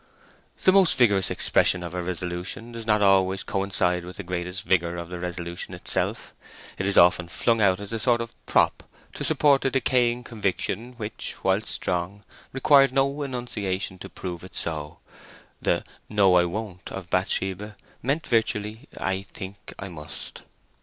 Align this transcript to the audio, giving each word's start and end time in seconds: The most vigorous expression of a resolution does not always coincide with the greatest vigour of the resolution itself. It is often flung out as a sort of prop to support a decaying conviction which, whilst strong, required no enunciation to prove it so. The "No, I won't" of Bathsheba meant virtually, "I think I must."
The 0.63 0.71
most 0.71 0.97
vigorous 0.97 1.29
expression 1.29 1.83
of 1.83 1.93
a 1.93 2.01
resolution 2.01 2.71
does 2.71 2.87
not 2.87 3.03
always 3.03 3.43
coincide 3.43 4.03
with 4.03 4.17
the 4.17 4.23
greatest 4.23 4.63
vigour 4.63 4.95
of 4.95 5.09
the 5.09 5.19
resolution 5.19 5.75
itself. 5.75 6.33
It 6.79 6.87
is 6.87 6.97
often 6.97 7.27
flung 7.27 7.61
out 7.61 7.79
as 7.79 7.91
a 7.91 7.99
sort 7.99 8.19
of 8.19 8.33
prop 8.47 8.81
to 9.13 9.23
support 9.23 9.63
a 9.63 9.69
decaying 9.69 10.23
conviction 10.23 10.93
which, 10.93 11.35
whilst 11.43 11.67
strong, 11.69 12.23
required 12.51 12.91
no 12.91 13.21
enunciation 13.21 13.99
to 13.99 14.09
prove 14.09 14.43
it 14.43 14.55
so. 14.55 14.97
The 15.61 15.83
"No, 16.09 16.33
I 16.33 16.45
won't" 16.45 16.91
of 16.91 17.11
Bathsheba 17.11 17.77
meant 18.01 18.25
virtually, 18.25 18.87
"I 18.97 19.21
think 19.21 19.71
I 19.77 19.87
must." 19.89 20.41